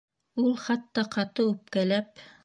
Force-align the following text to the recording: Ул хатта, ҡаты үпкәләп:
Ул 0.43 0.47
хатта, 0.61 1.03
ҡаты 1.15 1.45
үпкәләп: 1.51 2.25